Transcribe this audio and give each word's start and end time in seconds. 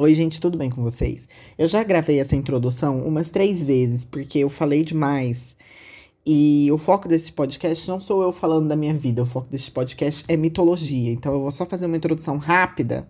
Oi, 0.00 0.14
gente, 0.14 0.40
tudo 0.40 0.56
bem 0.56 0.70
com 0.70 0.80
vocês? 0.80 1.26
Eu 1.58 1.66
já 1.66 1.82
gravei 1.82 2.20
essa 2.20 2.36
introdução 2.36 3.02
umas 3.02 3.32
três 3.32 3.60
vezes, 3.64 4.04
porque 4.04 4.38
eu 4.38 4.48
falei 4.48 4.84
demais. 4.84 5.56
E 6.24 6.68
o 6.70 6.78
foco 6.78 7.08
desse 7.08 7.32
podcast 7.32 7.88
não 7.88 8.00
sou 8.00 8.22
eu 8.22 8.30
falando 8.30 8.68
da 8.68 8.76
minha 8.76 8.94
vida, 8.94 9.24
o 9.24 9.26
foco 9.26 9.48
desse 9.48 9.68
podcast 9.72 10.24
é 10.28 10.36
mitologia. 10.36 11.10
Então 11.10 11.32
eu 11.32 11.40
vou 11.40 11.50
só 11.50 11.66
fazer 11.66 11.86
uma 11.86 11.96
introdução 11.96 12.36
rápida 12.36 13.08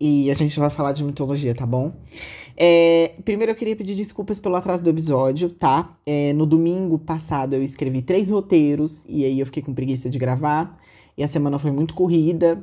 e 0.00 0.28
a 0.28 0.34
gente 0.34 0.58
vai 0.58 0.70
falar 0.70 0.90
de 0.90 1.04
mitologia, 1.04 1.54
tá 1.54 1.64
bom? 1.64 1.92
É, 2.56 3.14
primeiro 3.24 3.52
eu 3.52 3.56
queria 3.56 3.76
pedir 3.76 3.94
desculpas 3.94 4.40
pelo 4.40 4.56
atraso 4.56 4.82
do 4.82 4.90
episódio, 4.90 5.50
tá? 5.50 5.96
É, 6.04 6.32
no 6.32 6.46
domingo 6.46 6.98
passado 6.98 7.54
eu 7.54 7.62
escrevi 7.62 8.02
três 8.02 8.28
roteiros 8.28 9.04
e 9.08 9.24
aí 9.24 9.38
eu 9.38 9.46
fiquei 9.46 9.62
com 9.62 9.72
preguiça 9.72 10.10
de 10.10 10.18
gravar. 10.18 10.76
E 11.16 11.22
a 11.22 11.28
semana 11.28 11.60
foi 11.60 11.70
muito 11.70 11.94
corrida. 11.94 12.60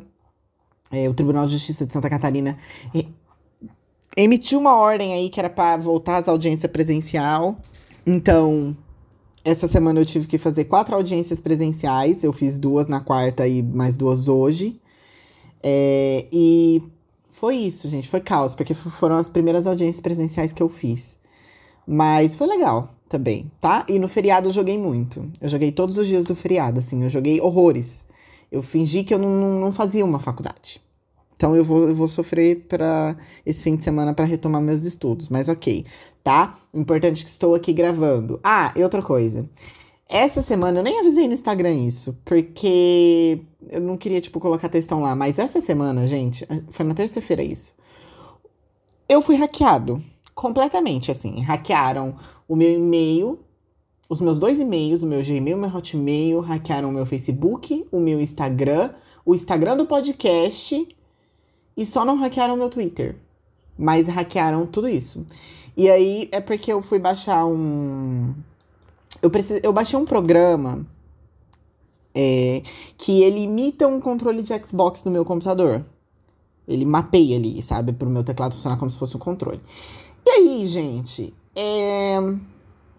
É, 0.92 1.08
o 1.08 1.14
Tribunal 1.14 1.46
de 1.46 1.54
Justiça 1.54 1.86
de 1.86 1.94
Santa 1.94 2.10
Catarina 2.10 2.58
emitiu 4.24 4.60
uma 4.60 4.76
ordem 4.76 5.14
aí 5.14 5.30
que 5.30 5.39
era 5.39 5.50
para 5.50 5.78
voltar 5.78 6.18
às 6.18 6.28
audiências 6.28 6.71
presencial. 6.71 7.57
Então, 8.06 8.76
essa 9.43 9.68
semana 9.68 10.00
eu 10.00 10.06
tive 10.06 10.28
que 10.28 10.38
fazer 10.38 10.66
quatro 10.66 10.96
audiências 10.96 11.39
presenciais. 11.39 12.24
Eu 12.24 12.34
fiz 12.34 12.57
duas 12.57 12.88
na 12.88 13.00
quarta 13.00 13.48
e 13.48 13.62
mais 13.62 13.96
duas 13.96 14.28
hoje. 14.28 14.79
É, 15.64 16.26
e 16.32 16.82
foi 17.29 17.56
isso, 17.56 17.90
gente. 17.90 18.10
Foi 18.10 18.20
caos, 18.20 18.54
porque 18.54 18.74
foram 18.74 19.18
as 19.18 19.29
primeiras 19.29 19.66
audiências 19.66 20.02
presenciais 20.02 20.54
que 20.54 20.62
eu 20.62 20.70
fiz. 20.70 21.18
Mas 21.88 22.36
foi 22.36 22.48
legal 22.48 22.93
também, 23.07 23.51
tá? 23.60 23.86
E 23.88 23.98
no 23.98 24.07
feriado 24.07 24.50
eu 24.50 24.51
joguei 24.51 24.78
muito. 24.78 25.32
Eu 25.42 25.50
joguei 25.50 25.71
todos 25.71 25.98
os 25.98 26.07
dias 26.07 26.26
do 26.26 26.36
feriado, 26.36 26.79
assim. 26.79 27.04
Eu 27.04 27.10
joguei 27.10 27.42
horrores. 27.42 28.06
Eu 28.51 28.62
fingi 28.62 29.04
que 29.04 29.14
eu 29.14 29.18
não, 29.18 29.60
não 29.60 29.71
fazia 29.71 30.06
uma 30.06 30.20
faculdade. 30.20 30.82
Então 31.39 31.56
eu 31.56 31.64
vou, 31.64 31.88
eu 31.88 31.96
vou 31.96 32.09
sofrer 32.09 32.66
para 32.67 33.16
esse 33.45 33.64
fim 33.64 33.78
de 33.78 33.84
semana 33.86 34.14
para 34.14 34.25
retomar 34.25 34.61
meus 34.61 34.84
estudos, 34.84 35.30
mas 35.30 35.48
ok, 35.48 35.86
tá? 36.22 36.53
Importante 36.73 37.23
que 37.23 37.30
estou 37.30 37.56
aqui 37.56 37.72
gravando. 37.72 38.42
Ah, 38.44 38.73
e 38.76 38.84
outra 38.84 39.02
coisa. 39.02 39.50
Essa 40.10 40.42
semana 40.42 40.80
eu 40.80 40.84
nem 40.84 41.00
avisei 41.00 41.30
no 41.30 41.34
Instagram 41.34 41.72
isso, 41.76 42.14
porque 42.26 43.40
eu 43.70 43.80
não 43.80 43.95
queria, 43.95 44.20
tipo, 44.20 44.38
colocar 44.38 44.67
textão 44.67 45.02
lá, 45.02 45.16
mas 45.16 45.40
essa 45.40 45.62
semana, 45.62 46.06
gente, 46.08 46.45
foi 46.72 46.86
na 46.86 46.94
terça-feira 46.94 47.42
isso. 47.42 47.73
Eu 49.08 49.22
fui 49.22 49.38
hackeado. 49.38 50.04
Completamente, 50.36 51.10
assim. 51.10 51.40
Hackearam 51.42 52.17
o 52.50 52.56
meu 52.56 52.70
e-mail, 52.70 53.40
os 54.10 54.20
meus 54.20 54.40
dois 54.40 54.60
e-mails, 54.60 55.04
o 55.04 55.08
meu 55.08 55.23
Gmail, 55.23 55.56
o 55.56 55.60
meu 55.60 55.73
Hotmail, 55.73 56.42
hackearam 56.42 56.90
o 56.90 56.92
meu 56.92 57.06
Facebook, 57.06 57.86
o 57.94 58.00
meu 58.02 58.20
Instagram, 58.20 58.90
o 59.26 59.34
Instagram 59.34 59.78
do 59.78 59.86
podcast 59.86 60.86
e 61.80 61.86
só 61.86 62.04
não 62.04 62.18
hackearam 62.18 62.58
meu 62.58 62.70
Twitter. 62.70 63.16
Mas 63.78 64.06
hackearam 64.10 64.66
tudo 64.66 64.90
isso. 64.90 65.26
E 65.78 65.90
aí 65.90 66.28
é 66.30 66.42
porque 66.42 66.74
eu 66.74 66.82
fui 66.82 67.00
baixar 67.00 67.46
um. 67.46 68.34
Eu, 69.22 69.30
precis... 69.30 69.62
eu 69.64 69.72
baixei 69.72 69.98
um 69.98 70.04
programa 70.06 70.86
é, 72.14 72.64
que 72.98 73.24
ele 73.24 73.40
imita 73.40 73.88
um 73.88 74.02
controle 74.02 74.44
de 74.44 74.54
Xbox 74.62 75.06
no 75.06 75.12
meu 75.12 75.24
computador. 75.24 75.86
Ele 76.68 76.86
mapeia 76.86 77.38
ali, 77.38 77.62
sabe? 77.62 77.94
Para 77.94 78.10
o 78.10 78.12
meu 78.12 78.26
teclado 78.26 78.54
funcionar 78.54 78.76
como 78.76 78.92
se 78.92 79.00
fosse 79.00 79.16
um 79.16 79.20
controle. 79.20 79.62
E 80.26 80.30
aí, 80.30 80.68
gente, 80.68 81.34
é... 81.56 82.20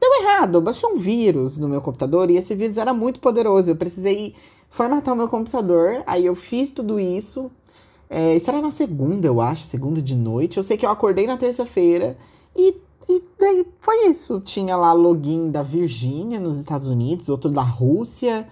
deu 0.00 0.22
errado. 0.22 0.54
Eu 0.54 0.62
baixei 0.62 0.88
um 0.88 0.96
vírus 0.96 1.58
no 1.58 1.68
meu 1.68 1.82
computador 1.82 2.30
e 2.30 2.38
esse 2.38 2.54
vírus 2.54 2.78
era 2.78 2.94
muito 2.94 3.20
poderoso. 3.20 3.70
Eu 3.70 3.76
precisei 3.76 4.34
formatar 4.70 5.12
o 5.12 5.16
meu 5.18 5.28
computador. 5.28 6.02
Aí 6.06 6.24
eu 6.24 6.34
fiz 6.34 6.70
tudo 6.70 6.98
isso. 6.98 7.50
É, 8.12 8.36
isso 8.36 8.50
era 8.50 8.60
na 8.60 8.72
segunda, 8.72 9.28
eu 9.28 9.40
acho, 9.40 9.62
segunda 9.62 10.02
de 10.02 10.16
noite. 10.16 10.56
Eu 10.56 10.64
sei 10.64 10.76
que 10.76 10.84
eu 10.84 10.90
acordei 10.90 11.28
na 11.28 11.36
terça-feira 11.36 12.18
e, 12.56 12.74
e 13.08 13.22
daí 13.38 13.64
foi 13.78 14.08
isso. 14.08 14.40
Tinha 14.40 14.74
lá 14.74 14.92
login 14.92 15.48
da 15.48 15.62
Virgínia 15.62 16.40
nos 16.40 16.58
Estados 16.58 16.90
Unidos, 16.90 17.28
outro 17.28 17.48
da 17.48 17.62
Rússia. 17.62 18.48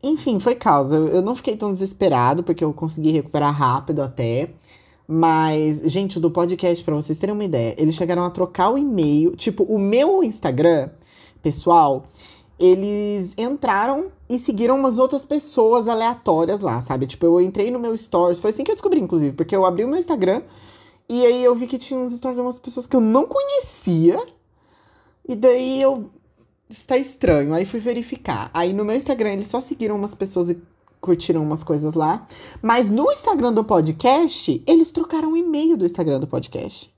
Enfim, 0.00 0.38
foi 0.38 0.54
causa. 0.54 0.96
Eu, 0.96 1.20
não 1.20 1.34
fiquei 1.34 1.56
tão 1.56 1.72
desesperado, 1.72 2.44
porque 2.44 2.62
eu 2.62 2.72
consegui 2.72 3.10
recuperar 3.10 3.52
rápido 3.52 4.02
até. 4.02 4.50
Mas, 5.08 5.80
gente, 5.84 6.20
do 6.20 6.30
podcast, 6.30 6.84
para 6.84 6.94
vocês 6.94 7.18
terem 7.18 7.34
uma 7.34 7.44
ideia, 7.44 7.74
eles 7.76 7.96
chegaram 7.96 8.24
a 8.24 8.30
trocar 8.30 8.70
o 8.70 8.78
e-mail. 8.78 9.34
Tipo, 9.34 9.64
o 9.64 9.80
meu 9.80 10.22
Instagram, 10.22 10.90
pessoal, 11.42 12.04
eles 12.58 13.34
entraram 13.36 14.06
e 14.28 14.38
seguiram 14.38 14.76
umas 14.76 14.98
outras 14.98 15.24
pessoas 15.24 15.88
aleatórias 15.88 16.60
lá, 16.60 16.80
sabe? 16.80 17.06
Tipo, 17.06 17.26
eu 17.26 17.40
entrei 17.40 17.70
no 17.70 17.78
meu 17.78 17.96
stories, 17.96 18.40
foi 18.40 18.50
assim 18.50 18.64
que 18.64 18.70
eu 18.70 18.74
descobri, 18.74 19.00
inclusive, 19.00 19.34
porque 19.36 19.54
eu 19.54 19.66
abri 19.66 19.84
o 19.84 19.88
meu 19.88 19.98
Instagram 19.98 20.42
e 21.08 21.24
aí 21.24 21.44
eu 21.44 21.54
vi 21.54 21.66
que 21.66 21.78
tinha 21.78 21.98
uns 21.98 22.12
stories 22.12 22.36
de 22.36 22.42
umas 22.42 22.58
pessoas 22.58 22.86
que 22.86 22.96
eu 22.96 23.00
não 23.00 23.26
conhecia. 23.26 24.20
E 25.28 25.34
daí 25.34 25.80
eu. 25.80 26.10
Está 26.68 26.98
estranho. 26.98 27.54
Aí 27.54 27.64
fui 27.64 27.78
verificar. 27.78 28.50
Aí 28.52 28.72
no 28.72 28.84
meu 28.84 28.96
Instagram 28.96 29.34
eles 29.34 29.46
só 29.46 29.60
seguiram 29.60 29.94
umas 29.94 30.14
pessoas 30.14 30.50
e 30.50 30.60
curtiram 31.00 31.42
umas 31.42 31.62
coisas 31.62 31.94
lá. 31.94 32.26
Mas 32.60 32.88
no 32.88 33.10
Instagram 33.12 33.52
do 33.52 33.62
podcast, 33.62 34.62
eles 34.66 34.90
trocaram 34.90 35.32
o 35.32 35.36
e-mail 35.36 35.76
do 35.76 35.86
Instagram 35.86 36.18
do 36.18 36.26
podcast. 36.26 36.92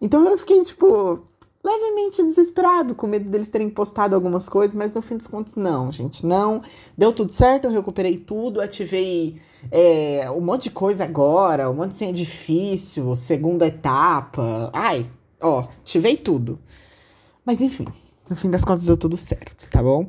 Então 0.00 0.28
eu 0.28 0.36
fiquei 0.36 0.62
tipo 0.64 1.22
levemente 1.66 2.22
desesperado, 2.22 2.94
com 2.94 3.08
medo 3.08 3.28
deles 3.28 3.48
terem 3.48 3.68
postado 3.68 4.14
algumas 4.14 4.48
coisas, 4.48 4.74
mas 4.74 4.92
no 4.92 5.02
fim 5.02 5.16
dos 5.16 5.26
contos, 5.26 5.56
não, 5.56 5.90
gente, 5.90 6.24
não. 6.24 6.62
Deu 6.96 7.12
tudo 7.12 7.32
certo, 7.32 7.64
eu 7.64 7.72
recuperei 7.72 8.16
tudo, 8.16 8.60
ativei 8.60 9.40
é, 9.72 10.30
um 10.30 10.40
monte 10.40 10.64
de 10.64 10.70
coisa 10.70 11.02
agora, 11.02 11.68
um 11.68 11.74
monte 11.74 11.90
de 11.90 11.98
senha 11.98 12.12
difícil, 12.12 13.14
segunda 13.16 13.66
etapa. 13.66 14.70
Ai, 14.72 15.06
ó, 15.40 15.66
ativei 15.80 16.16
tudo. 16.16 16.58
Mas 17.44 17.60
enfim, 17.60 17.86
no 18.30 18.36
fim 18.36 18.48
das 18.48 18.64
contas 18.64 18.86
deu 18.86 18.96
tudo 18.96 19.16
certo, 19.16 19.68
tá 19.68 19.82
bom? 19.82 20.06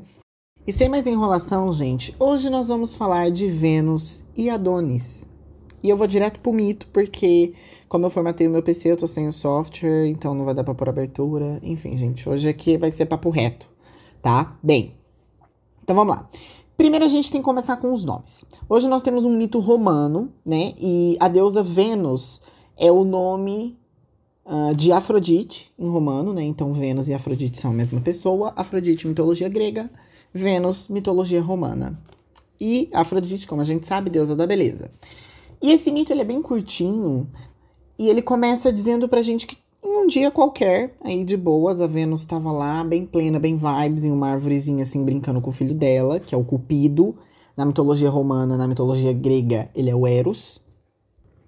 E 0.65 0.71
sem 0.71 0.89
mais 0.89 1.07
enrolação, 1.07 1.73
gente, 1.73 2.15
hoje 2.19 2.49
nós 2.49 2.67
vamos 2.67 2.93
falar 2.93 3.31
de 3.31 3.49
Vênus 3.49 4.23
e 4.35 4.49
Adonis. 4.49 5.26
E 5.83 5.89
eu 5.89 5.97
vou 5.97 6.07
direto 6.07 6.39
pro 6.39 6.53
mito, 6.53 6.87
porque 6.87 7.53
como 7.87 8.05
eu 8.05 8.09
formatei 8.09 8.47
o 8.47 8.49
meu 8.49 8.63
PC, 8.63 8.91
eu 8.91 8.97
tô 8.97 9.07
sem 9.07 9.27
o 9.27 9.33
software, 9.33 10.07
então 10.07 10.33
não 10.33 10.43
vai 10.43 10.53
dar 10.53 10.63
pra 10.63 10.73
pôr 10.73 10.89
abertura. 10.89 11.59
Enfim, 11.61 11.95
gente, 11.97 12.27
hoje 12.27 12.49
aqui 12.49 12.77
vai 12.77 12.91
ser 12.91 13.05
papo 13.05 13.29
reto, 13.29 13.69
tá? 14.21 14.57
Bem, 14.61 14.95
então 15.83 15.95
vamos 15.95 16.15
lá. 16.15 16.27
Primeiro 16.77 17.05
a 17.05 17.09
gente 17.09 17.31
tem 17.31 17.41
que 17.41 17.45
começar 17.45 17.77
com 17.77 17.93
os 17.93 18.03
nomes. 18.03 18.45
Hoje 18.69 18.87
nós 18.87 19.01
temos 19.01 19.25
um 19.25 19.35
mito 19.35 19.59
romano, 19.59 20.31
né? 20.45 20.73
E 20.77 21.17
a 21.19 21.27
deusa 21.27 21.63
Vênus 21.63 22.41
é 22.77 22.91
o 22.91 23.03
nome 23.03 23.77
uh, 24.45 24.75
de 24.75 24.91
Afrodite 24.91 25.73
em 25.79 25.87
romano, 25.87 26.33
né? 26.33 26.43
Então 26.43 26.73
Vênus 26.73 27.07
e 27.07 27.13
Afrodite 27.13 27.57
são 27.59 27.71
a 27.71 27.73
mesma 27.73 28.01
pessoa. 28.01 28.53
Afrodite, 28.55 29.07
mitologia 29.07 29.49
grega. 29.49 29.89
Vênus, 30.33 30.87
mitologia 30.87 31.41
romana. 31.41 31.99
E 32.59 32.89
Afrodite, 32.93 33.47
como 33.47 33.61
a 33.61 33.65
gente 33.65 33.87
sabe, 33.87 34.09
deusa 34.09 34.35
da 34.35 34.45
beleza. 34.45 34.91
E 35.61 35.71
esse 35.71 35.91
mito 35.91 36.13
ele 36.13 36.21
é 36.21 36.25
bem 36.25 36.41
curtinho 36.41 37.27
e 37.97 38.09
ele 38.09 38.21
começa 38.21 38.71
dizendo 38.71 39.09
pra 39.09 39.21
gente 39.21 39.47
que 39.47 39.57
em 39.83 39.97
um 39.97 40.07
dia 40.07 40.29
qualquer, 40.29 40.95
aí 41.01 41.23
de 41.23 41.37
boas, 41.37 41.79
a 41.79 41.87
Vênus 41.87 42.21
estava 42.21 42.51
lá, 42.51 42.83
bem 42.83 43.05
plena, 43.05 43.39
bem 43.39 43.55
vibes, 43.57 44.05
em 44.05 44.11
uma 44.11 44.29
árvorezinha 44.29 44.83
assim, 44.83 45.03
brincando 45.03 45.39
com 45.39 45.49
o 45.49 45.53
filho 45.53 45.73
dela, 45.73 46.19
que 46.19 46.33
é 46.33 46.37
o 46.37 46.43
Cupido. 46.43 47.15
Na 47.55 47.65
mitologia 47.65 48.09
romana, 48.09 48.55
na 48.55 48.67
mitologia 48.67 49.11
grega, 49.13 49.69
ele 49.73 49.89
é 49.89 49.95
o 49.95 50.05
Eros. 50.05 50.61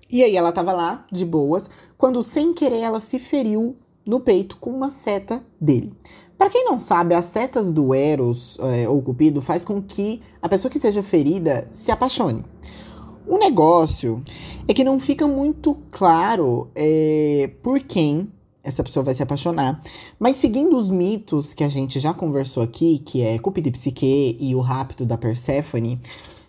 E 0.10 0.24
aí 0.24 0.36
ela 0.36 0.52
tava 0.52 0.74
lá, 0.74 1.06
de 1.12 1.24
boas, 1.24 1.70
quando 1.98 2.24
sem 2.24 2.54
querer 2.54 2.80
ela 2.80 3.00
se 3.00 3.20
feriu 3.20 3.76
no 4.06 4.20
peito 4.20 4.58
com 4.58 4.72
uma 4.72 4.90
seta 4.90 5.44
dele. 5.62 5.94
Para 6.36 6.50
quem 6.50 6.66
não 6.66 6.80
sabe, 6.80 7.14
as 7.14 7.26
setas 7.26 7.72
do 7.72 7.94
Eros, 7.94 8.58
é, 8.62 8.88
ou 8.88 9.02
Cupido, 9.02 9.42
faz 9.42 9.66
com 9.66 9.82
que 9.82 10.22
a 10.42 10.48
pessoa 10.50 10.72
que 10.72 10.80
seja 10.80 11.04
ferida 11.04 11.68
se 11.72 11.92
apaixone. 11.92 12.44
O 13.28 13.38
negócio 13.38 14.24
é 14.68 14.74
que 14.74 14.84
não 14.84 15.00
fica 15.00 15.28
muito 15.28 15.78
claro 15.92 16.70
é, 16.76 17.52
por 17.62 17.80
quem 17.82 18.32
essa 18.64 18.84
pessoa 18.84 19.04
vai 19.04 19.14
se 19.14 19.24
apaixonar. 19.24 19.82
Mas 20.20 20.38
seguindo 20.38 20.78
os 20.78 20.90
mitos 20.90 21.54
que 21.54 21.64
a 21.64 21.70
gente 21.70 22.00
já 22.00 22.14
conversou 22.14 22.64
aqui, 22.64 23.00
que 23.00 23.22
é 23.22 23.38
Cupido 23.40 23.70
e 23.70 23.72
Psique 23.72 24.38
e 24.40 24.56
o 24.56 24.62
rapto 24.62 25.06
da 25.06 25.18
Perséfone, 25.18 26.00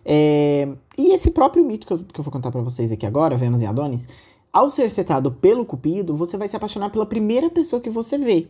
é, 0.05 0.69
e 0.97 1.13
esse 1.13 1.31
próprio 1.31 1.65
mito 1.65 1.87
que 1.87 1.93
eu, 1.93 1.99
que 1.99 2.21
eu 2.21 2.25
vou 2.25 2.33
contar 2.33 2.51
para 2.51 2.63
vocês 2.63 2.91
aqui 2.91 3.07
agora, 3.07 3.37
Vênus 3.37 3.61
e 3.61 3.67
Adonis, 3.67 4.07
ao 4.53 4.71
ser 4.71 4.91
setado 4.91 5.31
pelo 5.31 5.65
Cupido, 5.65 6.17
você 6.17 6.37
vai 6.37 6.49
se 6.49 6.57
apaixonar 6.57 6.91
pela 6.91 7.07
primeira 7.07 7.49
pessoa 7.49 7.81
que 7.81 7.91
você 7.91 8.19
vê. 8.19 8.49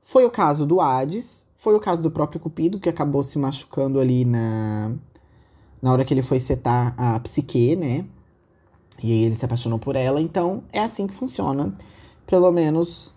Foi 0.00 0.24
o 0.24 0.30
caso 0.30 0.64
do 0.64 0.80
Hades, 0.80 1.46
foi 1.56 1.74
o 1.74 1.80
caso 1.80 2.02
do 2.02 2.10
próprio 2.10 2.40
Cupido, 2.40 2.78
que 2.78 2.88
acabou 2.88 3.22
se 3.22 3.38
machucando 3.38 3.98
ali 3.98 4.24
na, 4.24 4.92
na 5.80 5.92
hora 5.92 6.04
que 6.04 6.12
ele 6.12 6.22
foi 6.22 6.40
setar 6.40 6.94
a 6.96 7.18
psique, 7.20 7.76
né? 7.76 8.04
E 9.02 9.12
aí 9.12 9.24
ele 9.24 9.34
se 9.34 9.44
apaixonou 9.44 9.78
por 9.78 9.96
ela. 9.96 10.20
Então, 10.20 10.62
é 10.72 10.80
assim 10.80 11.06
que 11.06 11.14
funciona. 11.14 11.74
Pelo 12.26 12.50
menos 12.50 13.16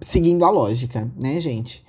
seguindo 0.00 0.44
a 0.44 0.50
lógica, 0.50 1.10
né, 1.20 1.40
gente? 1.40 1.84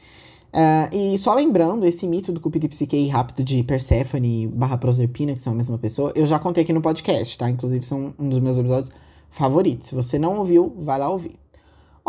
Uh, 0.52 0.96
e 0.96 1.18
só 1.20 1.34
lembrando, 1.34 1.86
esse 1.86 2.08
mito 2.08 2.32
do 2.32 2.40
Cupido 2.40 2.66
e 2.66 2.70
Psique 2.70 3.08
rápido 3.08 3.44
de 3.44 3.62
Persephone 3.64 4.48
barra 4.48 4.78
Proserpina, 4.78 5.34
que 5.34 5.42
são 5.42 5.54
a 5.54 5.56
mesma 5.56 5.78
pessoa, 5.78 6.12
eu 6.16 6.26
já 6.26 6.40
contei 6.40 6.64
aqui 6.64 6.74
no 6.74 6.82
podcast, 6.82 7.38
tá? 7.38 7.50
Inclusive, 7.50 7.86
são 7.86 8.14
um 8.18 8.30
dos 8.30 8.40
meus 8.40 8.58
episódios 8.58 8.92
favorito. 9.30 9.86
Se 9.86 9.94
você 9.94 10.18
não 10.18 10.38
ouviu, 10.38 10.74
vai 10.80 10.98
lá 10.98 11.10
ouvir. 11.10 11.36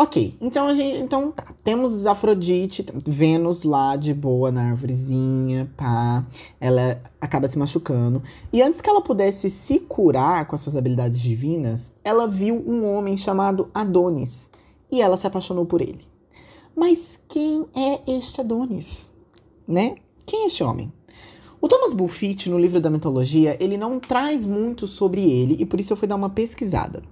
Ok, 0.02 0.34
então 0.40 0.66
a 0.66 0.74
gente. 0.74 0.96
Então 0.96 1.30
tá. 1.30 1.44
Temos 1.62 2.06
Afrodite, 2.06 2.86
Vênus 3.06 3.64
lá 3.64 3.96
de 3.96 4.14
boa 4.14 4.50
na 4.50 4.70
árvorezinha, 4.70 5.70
pá. 5.76 6.24
Ela 6.58 7.02
acaba 7.20 7.46
se 7.46 7.58
machucando. 7.58 8.22
E 8.50 8.62
antes 8.62 8.80
que 8.80 8.88
ela 8.88 9.02
pudesse 9.02 9.50
se 9.50 9.78
curar 9.78 10.46
com 10.46 10.54
as 10.54 10.62
suas 10.62 10.74
habilidades 10.74 11.20
divinas, 11.20 11.92
ela 12.02 12.26
viu 12.26 12.64
um 12.66 12.90
homem 12.90 13.14
chamado 13.14 13.70
Adonis. 13.74 14.48
E 14.90 15.02
ela 15.02 15.18
se 15.18 15.26
apaixonou 15.26 15.66
por 15.66 15.82
ele. 15.82 16.08
Mas 16.74 17.20
quem 17.28 17.66
é 17.76 18.00
este 18.10 18.40
Adonis? 18.40 19.10
Né? 19.68 19.96
Quem 20.24 20.44
é 20.44 20.46
este 20.46 20.64
homem? 20.64 20.90
O 21.60 21.68
Thomas 21.68 21.92
Bulfitt, 21.92 22.48
no 22.48 22.58
livro 22.58 22.80
da 22.80 22.88
mitologia, 22.88 23.56
ele 23.60 23.76
não 23.76 24.00
traz 24.00 24.46
muito 24.46 24.86
sobre 24.86 25.20
ele 25.20 25.56
e 25.58 25.66
por 25.66 25.78
isso 25.78 25.92
eu 25.92 25.96
fui 25.96 26.08
dar 26.08 26.16
uma 26.16 26.30
pesquisada. 26.30 27.02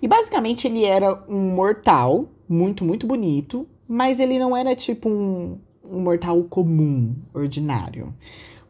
E 0.00 0.08
basicamente 0.08 0.66
ele 0.66 0.84
era 0.84 1.22
um 1.28 1.54
mortal, 1.54 2.26
muito, 2.48 2.84
muito 2.84 3.06
bonito, 3.06 3.66
mas 3.86 4.18
ele 4.18 4.38
não 4.38 4.56
era 4.56 4.74
tipo 4.74 5.08
um, 5.08 5.56
um 5.84 6.00
mortal 6.00 6.42
comum, 6.44 7.14
ordinário. 7.32 8.12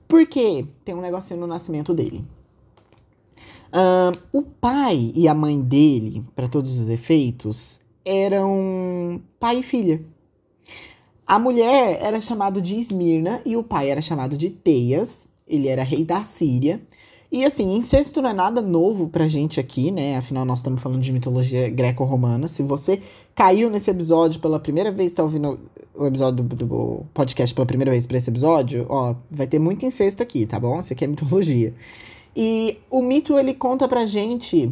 Porque 0.06 0.66
tem 0.84 0.94
um 0.94 1.00
negocinho 1.00 1.40
no 1.40 1.46
nascimento 1.46 1.94
dele. 1.94 2.22
O 4.30 4.42
pai 4.42 5.12
e 5.14 5.26
a 5.26 5.32
mãe 5.32 5.58
dele, 5.62 6.22
para 6.36 6.46
todos 6.46 6.78
os 6.78 6.90
efeitos, 6.90 7.80
eram 8.04 9.22
pai 9.40 9.60
e 9.60 9.62
filha. 9.62 10.04
A 11.32 11.38
mulher 11.38 11.96
era 12.02 12.20
chamada 12.20 12.60
de 12.60 12.78
Esmirna 12.78 13.40
e 13.46 13.56
o 13.56 13.62
pai 13.62 13.88
era 13.88 14.02
chamado 14.02 14.36
de 14.36 14.50
Teias. 14.50 15.26
Ele 15.48 15.66
era 15.66 15.82
rei 15.82 16.04
da 16.04 16.22
Síria. 16.24 16.78
E 17.32 17.42
assim, 17.42 17.74
incesto 17.74 18.20
não 18.20 18.28
é 18.28 18.34
nada 18.34 18.60
novo 18.60 19.08
pra 19.08 19.26
gente 19.26 19.58
aqui, 19.58 19.90
né? 19.90 20.18
Afinal, 20.18 20.44
nós 20.44 20.58
estamos 20.58 20.82
falando 20.82 21.00
de 21.00 21.10
mitologia 21.10 21.70
greco-romana. 21.70 22.46
Se 22.48 22.62
você 22.62 23.00
caiu 23.34 23.70
nesse 23.70 23.90
episódio 23.90 24.42
pela 24.42 24.60
primeira 24.60 24.92
vez, 24.92 25.10
tá 25.14 25.22
ouvindo 25.22 25.58
o 25.94 26.06
episódio 26.06 26.44
do, 26.44 26.54
do 26.54 27.06
podcast 27.14 27.54
pela 27.54 27.64
primeira 27.64 27.90
vez 27.90 28.06
para 28.06 28.18
esse 28.18 28.28
episódio, 28.28 28.84
ó, 28.90 29.14
vai 29.30 29.46
ter 29.46 29.58
muito 29.58 29.86
incesto 29.86 30.22
aqui, 30.22 30.44
tá 30.44 30.60
bom? 30.60 30.80
Isso 30.80 30.92
aqui 30.92 31.02
é 31.02 31.06
mitologia. 31.06 31.72
E 32.36 32.76
o 32.90 33.00
mito 33.00 33.38
ele 33.38 33.54
conta 33.54 33.88
pra 33.88 34.04
gente 34.04 34.70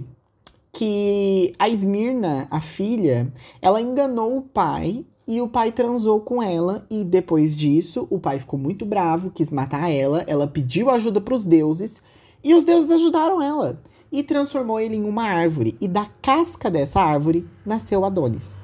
que 0.75 1.55
a 1.59 1.71
Esmirna, 1.71 2.47
a 2.51 2.61
filha, 2.61 3.33
ela 3.63 3.81
enganou 3.81 4.37
o 4.37 4.43
pai 4.43 5.07
e 5.31 5.41
o 5.41 5.47
pai 5.47 5.71
transou 5.71 6.19
com 6.19 6.43
ela 6.43 6.85
e 6.91 7.05
depois 7.05 7.57
disso 7.57 8.05
o 8.11 8.19
pai 8.19 8.41
ficou 8.41 8.59
muito 8.59 8.85
bravo, 8.85 9.31
quis 9.31 9.49
matar 9.49 9.89
ela, 9.89 10.25
ela 10.27 10.45
pediu 10.45 10.91
ajuda 10.91 11.21
para 11.21 11.33
os 11.33 11.45
deuses 11.45 12.03
e 12.43 12.53
os 12.53 12.65
deuses 12.65 12.91
ajudaram 12.91 13.41
ela 13.41 13.81
e 14.11 14.25
transformou 14.25 14.81
ele 14.81 14.97
em 14.97 15.05
uma 15.05 15.23
árvore 15.23 15.77
e 15.81 15.87
da 15.87 16.05
casca 16.21 16.69
dessa 16.69 17.01
árvore 17.01 17.49
nasceu 17.65 18.05
Adonis. 18.05 18.59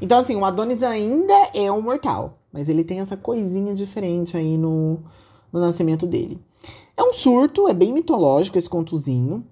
Então 0.00 0.18
assim, 0.18 0.34
o 0.34 0.44
Adonis 0.46 0.82
ainda 0.82 1.34
é 1.52 1.70
um 1.70 1.82
mortal, 1.82 2.38
mas 2.50 2.70
ele 2.70 2.82
tem 2.82 3.00
essa 3.00 3.18
coisinha 3.18 3.74
diferente 3.74 4.38
aí 4.38 4.56
no, 4.56 5.00
no 5.52 5.60
nascimento 5.60 6.06
dele. 6.06 6.40
É 6.96 7.02
um 7.02 7.12
surto, 7.12 7.68
é 7.68 7.74
bem 7.74 7.92
mitológico 7.92 8.56
esse 8.56 8.70
contozinho. 8.70 9.44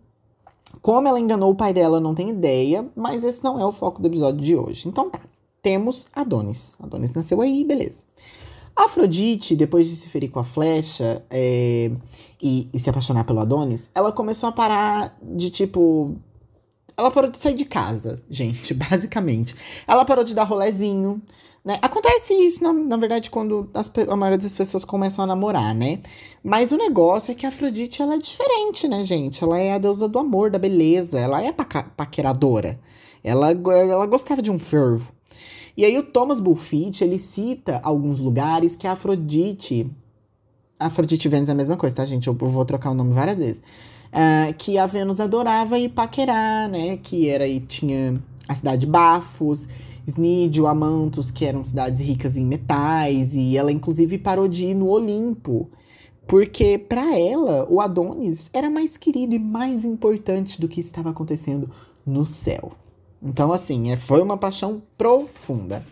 Como 0.80 1.06
ela 1.06 1.20
enganou 1.20 1.50
o 1.50 1.54
pai 1.54 1.74
dela, 1.74 2.00
não 2.00 2.14
tem 2.14 2.30
ideia, 2.30 2.90
mas 2.96 3.22
esse 3.22 3.44
não 3.44 3.60
é 3.60 3.66
o 3.66 3.70
foco 3.70 4.00
do 4.00 4.08
episódio 4.08 4.40
de 4.40 4.56
hoje. 4.56 4.88
Então 4.88 5.10
tá 5.10 5.20
temos 5.64 6.06
Adonis. 6.12 6.76
Adonis 6.78 7.14
nasceu 7.14 7.40
aí, 7.40 7.64
beleza. 7.64 8.02
Afrodite, 8.76 9.56
depois 9.56 9.88
de 9.88 9.96
se 9.96 10.08
ferir 10.08 10.30
com 10.30 10.38
a 10.38 10.44
flecha 10.44 11.24
é, 11.30 11.90
e, 12.42 12.68
e, 12.72 12.78
se 12.78 12.90
apaixonar 12.90 13.24
pelo 13.24 13.40
Adonis, 13.40 13.88
ela 13.94 14.12
começou 14.12 14.48
a 14.48 14.52
parar 14.52 15.16
de 15.22 15.48
tipo. 15.48 16.16
Ela 16.96 17.10
parou 17.10 17.30
de 17.30 17.38
sair 17.38 17.54
de 17.54 17.64
casa, 17.64 18.22
gente, 18.28 18.74
basicamente. 18.76 19.56
Ela 19.88 20.04
parou 20.04 20.22
de 20.22 20.34
dar 20.34 20.44
rolezinho, 20.44 21.22
né? 21.64 21.78
Acontece 21.80 22.34
isso, 22.34 22.62
na, 22.62 22.72
na 22.72 22.96
verdade, 22.96 23.30
quando 23.30 23.70
as, 23.72 23.90
a 24.08 24.16
maioria 24.16 24.38
das 24.38 24.52
pessoas 24.52 24.84
começam 24.84 25.24
a 25.24 25.26
namorar, 25.26 25.74
né? 25.74 26.00
Mas 26.42 26.72
o 26.72 26.76
negócio 26.76 27.32
é 27.32 27.34
que 27.34 27.46
a 27.46 27.48
Afrodite, 27.48 28.02
ela 28.02 28.16
é 28.16 28.18
diferente, 28.18 28.86
né, 28.86 29.02
gente? 29.04 29.42
Ela 29.42 29.58
é 29.58 29.72
a 29.72 29.78
deusa 29.78 30.06
do 30.08 30.18
amor, 30.18 30.50
da 30.50 30.58
beleza, 30.58 31.18
ela 31.18 31.42
é 31.42 31.52
paqueradora. 31.52 32.78
Ela, 33.22 33.52
ela 33.52 34.04
gostava 34.06 34.42
de 34.42 34.50
um 34.50 34.58
fervo. 34.58 35.14
E 35.76 35.84
aí 35.84 35.98
o 35.98 36.02
Thomas 36.02 36.38
Bulfitt, 36.38 37.02
ele 37.02 37.18
cita 37.18 37.80
alguns 37.82 38.20
lugares 38.20 38.76
que 38.76 38.86
a 38.86 38.92
Afrodite... 38.92 39.90
Afrodite 40.78 41.26
e 41.26 41.30
Vênus 41.30 41.48
é 41.48 41.52
a 41.52 41.54
mesma 41.54 41.76
coisa, 41.76 41.96
tá, 41.96 42.04
gente? 42.04 42.26
Eu 42.26 42.34
vou 42.34 42.64
trocar 42.64 42.90
o 42.90 42.94
nome 42.94 43.12
várias 43.12 43.38
vezes. 43.38 43.62
Uh, 44.12 44.54
que 44.56 44.78
a 44.78 44.86
Vênus 44.86 45.18
adorava 45.18 45.78
ir 45.78 45.88
paquerar, 45.88 46.68
né? 46.68 46.96
Que 46.96 47.28
era 47.28 47.46
e 47.46 47.60
tinha 47.60 48.22
a 48.46 48.54
cidade 48.54 48.82
de 48.82 48.86
Bafos, 48.86 49.68
Snídio, 50.06 50.66
Amantos, 50.66 51.30
que 51.30 51.44
eram 51.44 51.64
cidades 51.64 52.00
ricas 52.00 52.36
em 52.36 52.44
metais. 52.44 53.34
E 53.34 53.56
ela, 53.56 53.72
inclusive, 53.72 54.18
parou 54.18 54.46
de 54.46 54.66
ir 54.66 54.74
no 54.74 54.88
Olimpo. 54.88 55.68
Porque, 56.26 56.78
para 56.78 57.18
ela, 57.18 57.66
o 57.68 57.80
Adonis 57.80 58.48
era 58.52 58.70
mais 58.70 58.96
querido 58.96 59.34
e 59.34 59.38
mais 59.38 59.84
importante 59.84 60.60
do 60.60 60.68
que 60.68 60.80
estava 60.80 61.10
acontecendo 61.10 61.70
no 62.06 62.24
céu. 62.24 62.72
Então, 63.24 63.52
assim, 63.52 63.90
é, 63.90 63.96
foi 63.96 64.20
uma 64.20 64.36
paixão 64.36 64.82
profunda. 64.98 65.84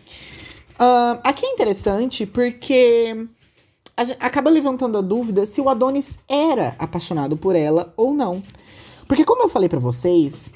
Uh, 0.73 1.19
aqui 1.23 1.45
é 1.45 1.51
interessante 1.51 2.25
porque 2.25 3.27
acaba 4.19 4.49
levantando 4.49 4.97
a 4.97 5.01
dúvida 5.01 5.45
se 5.45 5.59
o 5.59 5.69
Adonis 5.69 6.19
era 6.27 6.75
apaixonado 6.77 7.35
por 7.35 7.55
ela 7.55 7.91
ou 7.97 8.13
não. 8.13 8.41
Porque, 9.07 9.25
como 9.25 9.43
eu 9.43 9.49
falei 9.49 9.67
para 9.67 9.79
vocês, 9.79 10.53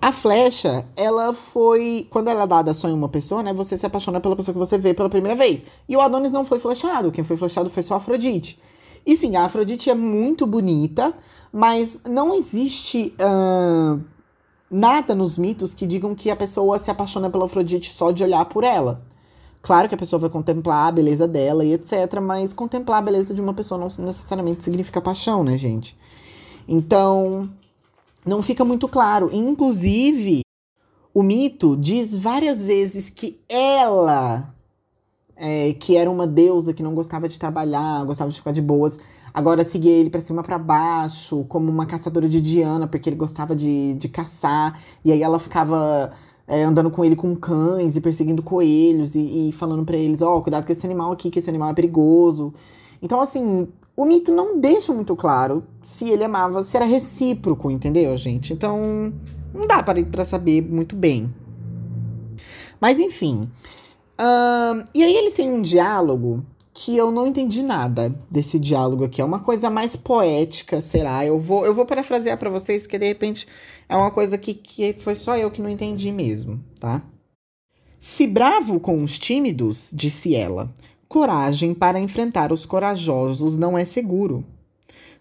a 0.00 0.12
flecha, 0.12 0.84
ela 0.96 1.32
foi. 1.32 2.06
Quando 2.10 2.28
ela 2.28 2.42
é 2.42 2.46
dada 2.46 2.74
só 2.74 2.88
em 2.88 2.92
uma 2.92 3.08
pessoa, 3.08 3.42
né? 3.42 3.52
Você 3.52 3.76
se 3.76 3.86
apaixona 3.86 4.20
pela 4.20 4.36
pessoa 4.36 4.52
que 4.52 4.58
você 4.58 4.76
vê 4.76 4.92
pela 4.92 5.08
primeira 5.08 5.36
vez. 5.36 5.64
E 5.88 5.96
o 5.96 6.00
Adonis 6.00 6.32
não 6.32 6.44
foi 6.44 6.58
flechado. 6.58 7.12
Quem 7.12 7.24
foi 7.24 7.36
flechado 7.36 7.70
foi 7.70 7.82
só 7.82 7.94
a 7.94 7.96
Afrodite. 7.98 8.60
E 9.04 9.16
sim, 9.16 9.36
a 9.36 9.44
Afrodite 9.44 9.88
é 9.88 9.94
muito 9.94 10.46
bonita, 10.46 11.14
mas 11.52 12.00
não 12.08 12.34
existe. 12.34 13.14
Uh, 13.20 14.15
nada 14.70 15.14
nos 15.14 15.38
mitos 15.38 15.72
que 15.72 15.86
digam 15.86 16.14
que 16.14 16.30
a 16.30 16.36
pessoa 16.36 16.78
se 16.78 16.90
apaixona 16.90 17.30
pela 17.30 17.44
Afrodite 17.44 17.90
só 17.90 18.10
de 18.10 18.22
olhar 18.22 18.44
por 18.46 18.64
ela. 18.64 19.02
Claro 19.62 19.88
que 19.88 19.94
a 19.94 19.98
pessoa 19.98 20.20
vai 20.20 20.30
contemplar 20.30 20.88
a 20.88 20.92
beleza 20.92 21.26
dela 21.26 21.64
e 21.64 21.72
etc, 21.72 22.20
mas 22.22 22.52
contemplar 22.52 22.98
a 22.98 23.04
beleza 23.04 23.34
de 23.34 23.40
uma 23.40 23.52
pessoa 23.52 23.78
não 23.78 23.88
necessariamente 24.04 24.62
significa 24.62 25.00
paixão, 25.00 25.42
né, 25.42 25.58
gente? 25.58 25.96
Então, 26.68 27.50
não 28.24 28.42
fica 28.42 28.64
muito 28.64 28.86
claro. 28.86 29.28
Inclusive, 29.32 30.42
o 31.12 31.22
mito 31.22 31.76
diz 31.76 32.16
várias 32.16 32.66
vezes 32.66 33.08
que 33.08 33.40
ela, 33.48 34.54
é, 35.34 35.72
que 35.72 35.96
era 35.96 36.10
uma 36.10 36.26
deusa 36.26 36.72
que 36.72 36.82
não 36.82 36.94
gostava 36.94 37.28
de 37.28 37.38
trabalhar, 37.38 38.04
gostava 38.04 38.30
de 38.30 38.36
ficar 38.36 38.52
de 38.52 38.62
boas, 38.62 38.98
Agora 39.36 39.62
seguia 39.64 39.92
ele 39.92 40.08
para 40.08 40.22
cima 40.22 40.42
para 40.42 40.56
baixo, 40.56 41.44
como 41.46 41.70
uma 41.70 41.84
caçadora 41.84 42.26
de 42.26 42.40
Diana, 42.40 42.86
porque 42.86 43.06
ele 43.06 43.16
gostava 43.16 43.54
de, 43.54 43.92
de 43.92 44.08
caçar. 44.08 44.80
E 45.04 45.12
aí 45.12 45.22
ela 45.22 45.38
ficava 45.38 46.10
é, 46.48 46.62
andando 46.62 46.90
com 46.90 47.04
ele 47.04 47.14
com 47.14 47.36
cães 47.36 47.96
e 47.96 48.00
perseguindo 48.00 48.42
coelhos 48.42 49.14
e, 49.14 49.50
e 49.50 49.52
falando 49.52 49.84
para 49.84 49.98
eles: 49.98 50.22
ó, 50.22 50.38
oh, 50.38 50.40
cuidado 50.40 50.64
com 50.64 50.72
esse 50.72 50.86
animal 50.86 51.12
aqui, 51.12 51.28
que 51.28 51.38
esse 51.38 51.50
animal 51.50 51.68
é 51.68 51.74
perigoso. 51.74 52.54
Então, 53.02 53.20
assim, 53.20 53.68
o 53.94 54.06
mito 54.06 54.32
não 54.32 54.58
deixa 54.58 54.90
muito 54.94 55.14
claro 55.14 55.64
se 55.82 56.08
ele 56.08 56.24
amava, 56.24 56.64
se 56.64 56.74
era 56.74 56.86
recíproco, 56.86 57.70
entendeu, 57.70 58.16
gente? 58.16 58.54
Então, 58.54 59.12
não 59.52 59.66
dá 59.66 59.82
para 59.82 60.24
saber 60.24 60.62
muito 60.62 60.96
bem. 60.96 61.30
Mas, 62.80 62.98
enfim. 62.98 63.50
E 64.94 65.02
aí 65.02 65.14
eles 65.14 65.34
têm 65.34 65.52
um 65.52 65.60
diálogo 65.60 66.42
que 66.78 66.94
eu 66.94 67.10
não 67.10 67.26
entendi 67.26 67.62
nada 67.62 68.14
desse 68.30 68.58
diálogo 68.58 69.02
aqui. 69.02 69.22
É 69.22 69.24
uma 69.24 69.38
coisa 69.38 69.70
mais 69.70 69.96
poética, 69.96 70.78
será? 70.82 71.24
Eu 71.24 71.40
vou, 71.40 71.64
eu 71.64 71.74
vou 71.74 71.86
parafrasear 71.86 72.36
para 72.36 72.50
vocês 72.50 72.86
que 72.86 72.98
de 72.98 73.06
repente 73.06 73.48
é 73.88 73.96
uma 73.96 74.10
coisa 74.10 74.36
que, 74.36 74.52
que 74.52 74.92
foi 74.98 75.14
só 75.14 75.38
eu 75.38 75.50
que 75.50 75.62
não 75.62 75.70
entendi 75.70 76.12
mesmo, 76.12 76.62
tá? 76.78 77.02
Se 77.98 78.26
bravo 78.26 78.78
com 78.78 79.02
os 79.02 79.18
tímidos, 79.18 79.90
disse 79.90 80.34
ela, 80.34 80.70
coragem 81.08 81.72
para 81.72 81.98
enfrentar 81.98 82.52
os 82.52 82.66
corajosos 82.66 83.56
não 83.56 83.78
é 83.78 83.86
seguro. 83.86 84.44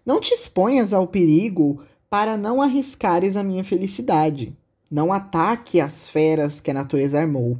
Não 0.05 0.19
te 0.19 0.33
exponhas 0.33 0.91
ao 0.91 1.07
perigo 1.07 1.81
para 2.09 2.35
não 2.35 2.61
arriscares 2.61 3.37
a 3.37 3.43
minha 3.43 3.63
felicidade. 3.63 4.53
Não 4.91 5.13
ataque 5.13 5.79
as 5.79 6.09
feras 6.09 6.59
que 6.59 6.71
a 6.71 6.73
natureza 6.73 7.17
armou. 7.17 7.57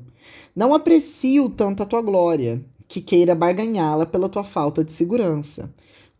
Não 0.53 0.73
aprecio 0.73 1.49
tanto 1.49 1.81
a 1.81 1.85
tua 1.85 2.01
glória 2.01 2.61
que 2.87 3.01
queira 3.01 3.35
barganhá-la 3.35 4.05
pela 4.05 4.29
tua 4.29 4.43
falta 4.43 4.83
de 4.83 4.91
segurança. 4.91 5.69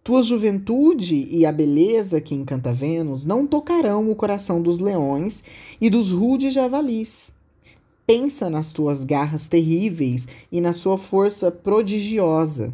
Tua 0.04 0.22
juventude 0.22 1.28
e 1.32 1.46
a 1.46 1.52
beleza 1.52 2.22
que 2.22 2.36
encanta 2.36 2.72
Vênus 2.72 3.26
não 3.26 3.48
tocarão 3.48 4.10
o 4.10 4.16
coração 4.16 4.62
dos 4.62 4.80
leões 4.80 5.44
e 5.82 5.90
dos 5.90 6.12
rudes 6.12 6.54
javalis. 6.54 7.32
Pensa 8.06 8.48
nas 8.50 8.72
tuas 8.72 9.04
garras 9.04 9.48
terríveis 9.48 10.28
e 10.52 10.62
na 10.62 10.74
sua 10.74 10.98
força 10.98 11.50
prodigiosa. 11.50 12.72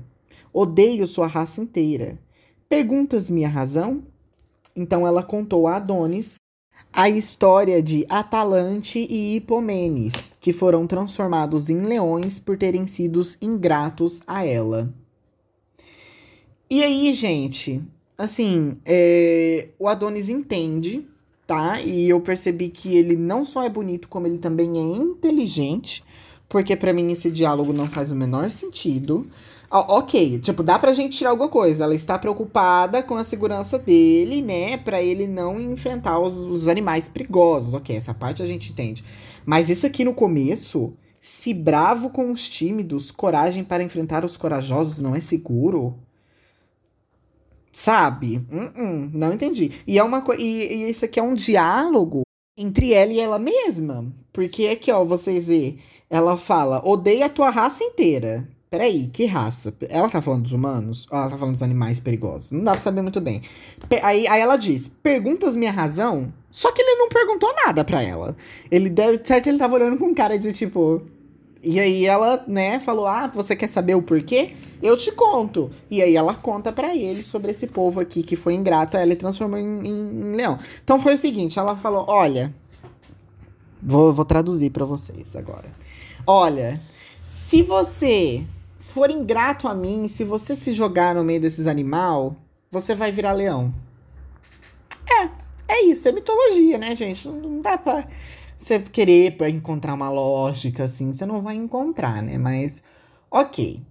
Odeio 0.52 1.08
sua 1.08 1.28
raça 1.28 1.62
inteira. 1.62 2.20
Perguntas-me 2.68 3.46
a 3.46 3.50
razão? 3.50 4.04
Então 4.76 5.08
ela 5.08 5.24
contou 5.24 5.68
a 5.68 5.78
Adonis 5.78 6.41
a 6.94 7.10
história 7.10 7.82
de 7.82 8.06
Atalante 8.10 9.00
e 9.00 9.36
Hipomenes, 9.36 10.14
que 10.40 10.52
foram 10.52 10.86
transformados 10.86 11.70
em 11.70 11.82
leões 11.82 12.38
por 12.38 12.58
terem 12.58 12.86
sido 12.86 13.22
ingratos 13.42 14.22
a 14.28 14.46
ela. 14.46 14.94
E 16.70 16.84
aí, 16.84 17.14
gente, 17.14 17.82
assim, 18.18 18.78
é, 18.86 19.70
o 19.80 19.88
Adonis 19.88 20.30
entende, 20.30 21.08
tá? 21.48 21.82
E 21.82 22.10
eu 22.10 22.20
percebi 22.20 22.70
que 22.70 22.96
ele 22.96 23.16
não 23.16 23.44
só 23.44 23.64
é 23.64 23.70
bonito, 23.70 24.08
como 24.08 24.28
ele 24.28 24.38
também 24.38 24.78
é 24.78 24.98
inteligente, 24.98 26.04
porque 26.48 26.76
para 26.76 26.94
mim 26.94 27.12
esse 27.12 27.32
diálogo 27.32 27.72
não 27.72 27.88
faz 27.88 28.12
o 28.12 28.16
menor 28.16 28.52
sentido. 28.52 29.26
Ok, 29.74 30.40
tipo, 30.40 30.62
dá 30.64 30.78
pra 30.78 30.92
gente 30.92 31.18
tirar 31.18 31.30
alguma 31.30 31.48
coisa. 31.48 31.86
Ela 31.86 31.96
está 31.96 32.20
preocupada 32.20 33.02
com 33.02 33.16
a 33.16 33.24
segurança 33.24 33.80
dele, 33.80 34.42
né? 34.42 34.76
Pra 34.76 35.02
ele 35.02 35.28
não 35.28 35.58
enfrentar 35.62 36.20
os, 36.20 36.40
os 36.40 36.68
animais 36.68 37.08
perigosos. 37.08 37.74
Ok, 37.74 37.96
essa 37.96 38.14
parte 38.14 38.44
a 38.44 38.46
gente 38.46 38.72
entende. 38.72 39.02
Mas 39.46 39.70
isso 39.70 39.88
aqui 39.88 40.04
no 40.04 40.14
começo, 40.14 40.94
se 41.22 41.54
bravo 41.54 42.10
com 42.10 42.32
os 42.32 42.50
tímidos, 42.50 43.12
coragem 43.12 43.64
para 43.64 43.82
enfrentar 43.82 44.26
os 44.26 44.36
corajosos 44.36 45.00
não 45.00 45.16
é 45.16 45.22
seguro. 45.22 45.98
Sabe? 47.72 48.46
Uh 48.52 48.72
-uh, 48.78 49.10
não 49.14 49.34
entendi. 49.34 49.72
E 49.88 49.98
é 49.98 50.04
uma 50.04 50.22
e, 50.38 50.44
e 50.44 50.90
isso 50.90 51.06
aqui 51.06 51.18
é 51.20 51.24
um 51.24 51.34
diálogo 51.34 52.24
entre 52.58 52.94
ela 52.94 53.14
e 53.14 53.20
ela 53.20 53.40
mesma. 53.40 54.14
Porque 54.34 54.68
aqui, 54.68 54.92
ó, 54.92 55.06
vocês 55.06 55.48
vê, 55.48 55.78
ela 56.10 56.36
fala: 56.38 56.86
odeia 56.86 57.28
a 57.28 57.30
tua 57.30 57.50
raça 57.50 57.84
inteira. 57.84 58.48
Peraí, 58.72 59.08
que 59.08 59.26
raça? 59.26 59.74
Ela 59.90 60.10
tá 60.10 60.22
falando 60.22 60.44
dos 60.44 60.54
humanos? 60.54 61.06
Ou 61.12 61.18
ela 61.18 61.30
tá 61.30 61.38
falando 61.38 61.56
dos 61.56 61.62
animais 61.62 62.00
perigosos? 62.00 62.52
Não 62.52 62.64
dá 62.64 62.72
pra 62.72 62.80
saber 62.80 63.02
muito 63.02 63.20
bem. 63.20 63.42
Aí, 64.02 64.26
aí 64.26 64.40
ela 64.40 64.56
diz: 64.56 64.88
perguntas 64.88 65.58
minha 65.58 65.74
razão? 65.74 66.32
Só 66.50 66.72
que 66.72 66.82
ele 66.82 66.96
não 66.96 67.10
perguntou 67.10 67.54
nada 67.66 67.84
pra 67.84 68.02
ela. 68.02 68.34
Ele 68.72 68.90
deve. 68.90 69.20
Certo, 69.26 69.48
ele 69.48 69.58
tava 69.58 69.76
olhando 69.76 69.98
com 69.98 70.16
cara 70.16 70.40
de 70.40 70.54
tipo. 70.54 71.02
E 71.62 71.82
aí 71.82 72.06
ela, 72.06 72.46
né, 72.48 72.80
falou: 72.80 73.06
Ah, 73.06 73.28
você 73.28 73.58
quer 73.58 73.68
saber 73.68 73.96
o 73.96 74.02
porquê? 74.02 74.54
Eu 74.82 74.96
te 74.96 75.12
conto. 75.12 75.70
E 75.90 76.02
aí 76.02 76.16
ela 76.16 76.34
conta 76.34 76.72
para 76.72 76.96
ele 76.96 77.24
sobre 77.24 77.52
esse 77.52 77.68
povo 77.68 78.00
aqui 78.00 78.24
que 78.24 78.38
foi 78.38 78.54
ingrato 78.54 78.96
ela 78.96 79.12
e 79.12 79.18
transformou 79.18 79.60
em, 79.60 79.86
em, 79.86 79.90
em, 79.90 80.32
leão. 80.32 80.58
Então 80.82 80.98
foi 80.98 81.16
o 81.16 81.18
seguinte: 81.18 81.60
ela 81.60 81.76
falou: 81.76 82.06
Olha. 82.08 82.56
Vou, 83.84 84.14
vou 84.14 84.24
traduzir 84.24 84.70
para 84.70 84.86
vocês 84.86 85.36
agora. 85.36 85.70
Olha, 86.26 86.82
se 87.28 87.64
você 87.64 88.46
for 88.82 89.12
ingrato 89.12 89.68
a 89.68 89.76
mim, 89.76 90.08
se 90.08 90.24
você 90.24 90.56
se 90.56 90.74
jogar 90.74 91.14
no 91.14 91.24
meio 91.24 91.40
desses 91.40 91.68
animal, 91.68 92.36
você 92.70 92.96
vai 92.96 93.12
virar 93.12 93.32
leão. 93.32 93.74
É, 95.08 95.30
é 95.74 95.86
isso, 95.86 96.10
é 96.10 96.12
mitologia, 96.12 96.80
né, 96.80 96.96
gente? 96.96 97.28
Não, 97.28 97.62
dá 97.62 97.78
pra 97.78 98.08
você 98.58 98.80
querer 98.80 99.38
pra 99.38 99.50
encontrar 99.50 99.94
uma 99.94 100.10
lógica, 100.10 100.86
assim, 100.86 101.14
você 101.14 101.26
não 101.26 101.42
vai 101.42 101.56
encontrar, 101.56 102.24
né? 102.24 102.40
Mas, 102.40 102.82
ok. 103.30 103.82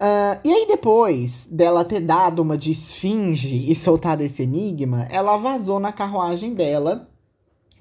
Uh, 0.00 0.40
e 0.44 0.52
aí, 0.52 0.66
depois 0.68 1.46
dela 1.50 1.84
ter 1.84 2.00
dado 2.00 2.40
uma 2.40 2.56
de 2.56 2.70
esfinge 2.70 3.70
e 3.70 3.74
soltado 3.74 4.22
esse 4.22 4.44
enigma, 4.44 5.06
ela 5.10 5.36
vazou 5.36 5.80
na 5.80 5.92
carruagem 5.92 6.54
dela, 6.54 7.10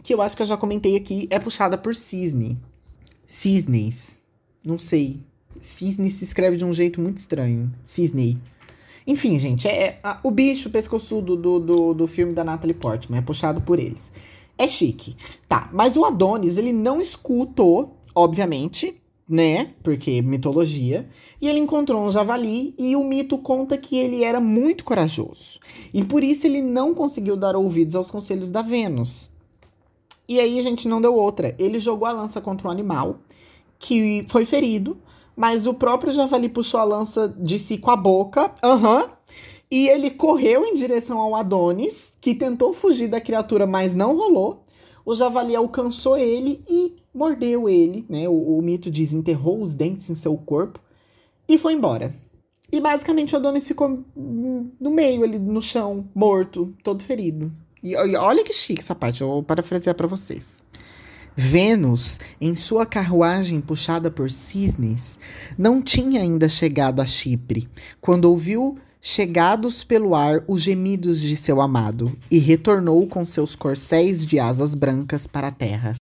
que 0.04 0.13
eu 0.13 0.22
acho 0.22 0.36
que 0.36 0.42
eu 0.42 0.48
já 0.48 0.58
comentei 0.58 0.98
aqui, 0.98 1.28
é 1.30 1.39
puxada 1.39 1.78
por 1.78 1.94
cisne. 1.94 2.60
Cisnes. 3.28 4.24
Não 4.66 4.78
sei. 4.78 5.28
Cisne 5.60 6.10
se 6.12 6.24
escreve 6.24 6.58
de 6.58 6.65
um 6.65 6.74
jeito 6.74 7.00
muito 7.00 7.18
estranho. 7.18 7.72
Cisney. 7.84 8.38
Enfim, 9.08 9.39
gente, 9.39 9.68
é, 9.68 10.00
é 10.03 10.18
o 10.24 10.29
bicho 10.29 10.70
pescoçudo 10.70 11.36
do, 11.36 11.60
do, 11.60 11.94
do 11.94 12.08
filme 12.08 12.34
da 12.34 12.44
Natalie 12.44 12.74
Portman. 12.74 13.20
É 13.20 13.22
puxado 13.22 13.62
por 13.62 13.79
eles. 13.79 14.12
É 14.58 14.68
chique. 14.68 15.15
Tá, 15.48 15.70
mas 15.74 15.96
o 15.96 16.06
Adonis, 16.06 16.58
ele 16.58 16.74
não 16.74 17.01
escutou, 17.01 17.98
obviamente, 18.13 19.01
né? 19.27 19.74
Porque 19.84 20.22
mitologia. 20.22 21.08
E 21.39 21.48
ele 21.48 21.60
encontrou 21.60 22.03
um 22.03 22.12
javali 22.12 22.74
e 22.77 22.96
o 22.96 23.03
mito 23.03 23.38
conta 23.38 23.77
que 23.77 23.96
ele 23.96 24.24
era 24.24 24.41
muito 24.41 24.84
corajoso. 24.84 25.60
E 25.94 26.03
por 26.03 26.24
isso 26.24 26.48
ele 26.48 26.62
não 26.62 26.94
conseguiu 26.94 27.38
dar 27.38 27.56
ouvidos 27.56 27.96
aos 27.96 28.12
conselhos 28.12 28.50
da 28.50 28.62
Vênus. 28.62 29.29
E 30.27 30.39
aí 30.39 30.60
a 30.60 30.62
gente 30.62 30.88
não 30.88 31.00
deu 31.00 31.13
outra. 31.13 31.56
Ele 31.58 31.79
jogou 31.79 32.08
a 32.08 32.12
lança 32.12 32.41
contra 32.41 32.68
um 32.68 32.72
animal, 32.72 33.20
que 33.79 34.25
foi 34.27 34.46
ferido, 34.46 34.98
mas 35.39 35.65
o 35.65 35.74
próprio 35.74 36.12
javali 36.12 36.50
puxou 36.50 36.81
a 36.81 36.84
lança 36.84 37.34
de 37.39 37.58
si 37.60 37.77
com 37.77 37.89
a 37.89 37.96
boca. 37.96 38.53
Aham. 38.62 39.03
Uhum, 39.03 39.10
e 39.72 39.88
ele 39.88 40.12
correu 40.12 40.65
em 40.65 40.74
direção 40.74 41.17
ao 41.17 41.34
Adonis, 41.34 42.12
que 42.19 42.36
tentou 42.36 42.74
fugir 42.74 43.08
da 43.08 43.22
criatura, 43.22 43.65
mas 43.65 43.96
não 43.96 44.17
rolou. 44.17 44.65
O 45.05 45.15
javali 45.15 45.55
alcançou 45.55 46.17
ele 46.17 46.62
e 46.67 46.98
mordeu 47.13 47.69
ele, 47.69 48.05
né? 48.10 48.27
O, 48.27 48.58
o 48.58 48.62
mito 48.62 48.91
diz, 48.91 49.13
enterrou 49.13 49.62
os 49.62 49.74
dentes 49.74 50.10
em 50.10 50.15
seu 50.15 50.36
corpo 50.36 50.77
e 51.48 51.58
foi 51.58 51.72
embora. 51.72 52.13
E 52.69 52.81
basicamente 52.81 53.34
o 53.34 53.38
Adonis 53.38 53.65
ficou 53.65 54.03
no 54.13 54.91
meio 54.91 55.24
ali, 55.24 55.39
no 55.39 55.62
chão, 55.62 56.05
morto, 56.13 56.74
todo 56.84 57.01
ferido. 57.01 57.50
E, 57.81 57.93
e 57.93 58.15
olha 58.17 58.43
que 58.43 58.51
chique 58.51 58.81
essa 58.81 58.93
parte, 58.93 59.22
eu 59.22 59.27
vou 59.29 59.43
parafrasear 59.43 59.96
para 59.96 60.05
vocês. 60.05 60.62
Vênus, 61.36 62.19
em 62.39 62.55
sua 62.55 62.86
carruagem 62.86 63.62
puxada 63.62 64.12
por 64.12 64.29
cisnes, 64.29 65.17
não 65.57 65.81
tinha 65.81 66.21
ainda 66.21 66.50
chegado 66.50 67.01
a 67.01 67.05
Chipre, 67.05 67.67
quando 68.01 68.25
ouviu 68.25 68.77
chegados 69.01 69.83
pelo 69.83 70.13
ar 70.13 70.43
os 70.48 70.62
gemidos 70.62 71.21
de 71.21 71.36
seu 71.38 71.62
amado, 71.62 72.15
e 72.29 72.38
retornou 72.38 73.07
com 73.07 73.25
seus 73.25 73.55
corcéis 73.55 74.25
de 74.25 74.39
asas 74.39 74.75
brancas 74.75 75.25
para 75.25 75.48
a 75.48 75.51
terra. 75.51 75.95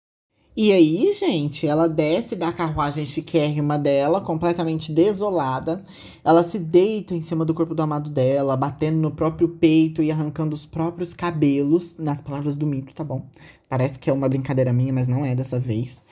E 0.60 0.72
aí, 0.72 1.14
gente, 1.14 1.68
ela 1.68 1.88
desce 1.88 2.36
da 2.36 2.52
carruagem 2.52 3.06
chiquérrima 3.06 3.78
dela, 3.78 4.20
completamente 4.20 4.92
desolada. 4.92 5.84
Ela 6.26 6.42
se 6.42 6.58
deita 6.58 7.14
em 7.14 7.22
cima 7.22 7.46
do 7.46 7.54
corpo 7.54 7.76
do 7.76 7.84
amado 7.84 8.10
dela, 8.10 8.58
batendo 8.58 8.98
no 8.98 9.12
próprio 9.12 9.48
peito 9.50 10.02
e 10.02 10.12
arrancando 10.12 10.56
os 10.56 10.66
próprios 10.66 11.14
cabelos, 11.14 11.98
nas 12.00 12.20
palavras 12.20 12.56
do 12.56 12.66
mito, 12.66 12.92
tá 12.92 13.04
bom? 13.04 13.22
Parece 13.70 14.00
que 14.00 14.10
é 14.10 14.14
uma 14.14 14.28
brincadeira 14.28 14.74
minha, 14.74 14.92
mas 14.92 15.08
não 15.08 15.24
é 15.24 15.36
dessa 15.36 15.60
vez. 15.60 16.04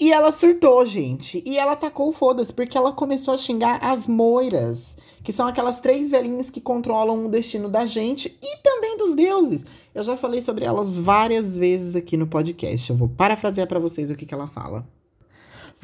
E 0.00 0.10
ela 0.10 0.32
surtou, 0.32 0.86
gente. 0.86 1.42
E 1.44 1.58
ela 1.58 1.76
tacou 1.76 2.14
foda-se, 2.14 2.50
porque 2.50 2.78
ela 2.78 2.92
começou 2.92 3.34
a 3.34 3.36
xingar 3.36 3.78
as 3.84 4.06
moiras, 4.06 4.96
que 5.22 5.34
são 5.34 5.46
aquelas 5.46 5.80
três 5.80 6.10
velhinhas 6.10 6.48
que 6.48 6.62
controlam 6.62 7.26
o 7.26 7.28
destino 7.28 7.68
da 7.68 7.84
gente 7.84 8.38
e 8.42 8.56
também 8.62 8.96
dos 8.96 9.12
deuses. 9.12 9.66
Eu 9.94 10.02
já 10.02 10.16
falei 10.16 10.40
sobre 10.40 10.64
elas 10.64 10.88
várias 10.88 11.56
vezes 11.56 11.94
aqui 11.94 12.16
no 12.16 12.26
podcast. 12.26 12.88
Eu 12.88 12.96
vou 12.96 13.08
parafrasear 13.08 13.66
para 13.66 13.78
vocês 13.78 14.10
o 14.10 14.16
que, 14.16 14.24
que 14.24 14.32
ela 14.32 14.46
fala. 14.46 14.86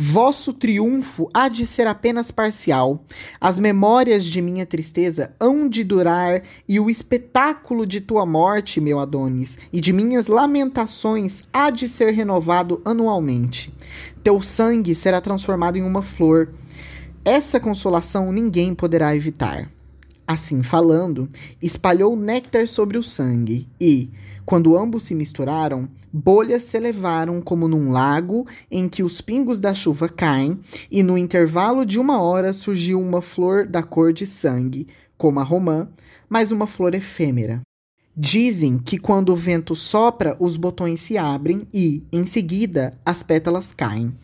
Vosso 0.00 0.52
triunfo 0.52 1.28
há 1.34 1.48
de 1.48 1.66
ser 1.66 1.88
apenas 1.88 2.30
parcial. 2.30 3.04
As 3.40 3.58
memórias 3.58 4.24
de 4.24 4.40
minha 4.40 4.64
tristeza 4.64 5.34
hão 5.40 5.68
de 5.68 5.82
durar, 5.82 6.44
e 6.68 6.78
o 6.78 6.88
espetáculo 6.88 7.84
de 7.84 8.00
tua 8.00 8.24
morte, 8.24 8.80
meu 8.80 9.00
Adonis, 9.00 9.58
e 9.72 9.80
de 9.80 9.92
minhas 9.92 10.28
lamentações 10.28 11.42
há 11.52 11.68
de 11.68 11.88
ser 11.88 12.12
renovado 12.12 12.80
anualmente. 12.84 13.74
Teu 14.22 14.40
sangue 14.40 14.94
será 14.94 15.20
transformado 15.20 15.76
em 15.76 15.82
uma 15.82 16.00
flor. 16.00 16.54
Essa 17.24 17.58
consolação 17.58 18.30
ninguém 18.30 18.76
poderá 18.76 19.16
evitar. 19.16 19.68
Assim 20.28 20.62
falando, 20.62 21.26
espalhou 21.62 22.14
néctar 22.14 22.68
sobre 22.68 22.98
o 22.98 23.02
sangue, 23.02 23.66
e, 23.80 24.10
quando 24.44 24.76
ambos 24.76 25.04
se 25.04 25.14
misturaram, 25.14 25.88
bolhas 26.12 26.64
se 26.64 26.76
elevaram 26.76 27.40
como 27.40 27.66
num 27.66 27.90
lago 27.90 28.46
em 28.70 28.90
que 28.90 29.02
os 29.02 29.22
pingos 29.22 29.58
da 29.58 29.72
chuva 29.72 30.06
caem, 30.06 30.60
e 30.90 31.02
no 31.02 31.16
intervalo 31.16 31.86
de 31.86 31.98
uma 31.98 32.20
hora 32.20 32.52
surgiu 32.52 33.00
uma 33.00 33.22
flor 33.22 33.66
da 33.66 33.82
cor 33.82 34.12
de 34.12 34.26
sangue, 34.26 34.86
como 35.16 35.40
a 35.40 35.42
romã, 35.42 35.88
mas 36.28 36.50
uma 36.50 36.66
flor 36.66 36.94
efêmera. 36.94 37.62
Dizem 38.14 38.78
que 38.78 38.98
quando 38.98 39.30
o 39.30 39.36
vento 39.36 39.74
sopra, 39.74 40.36
os 40.38 40.58
botões 40.58 41.00
se 41.00 41.16
abrem 41.16 41.66
e, 41.72 42.02
em 42.12 42.26
seguida, 42.26 42.98
as 43.02 43.22
pétalas 43.22 43.72
caem. 43.72 44.14